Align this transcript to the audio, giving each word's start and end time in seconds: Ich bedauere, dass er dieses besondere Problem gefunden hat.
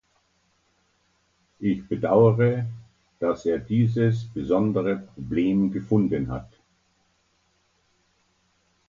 Ich 1.59 1.87
bedauere, 1.87 2.65
dass 3.19 3.45
er 3.45 3.59
dieses 3.59 4.25
besondere 4.29 4.95
Problem 4.95 5.71
gefunden 5.71 6.31
hat. 6.31 6.49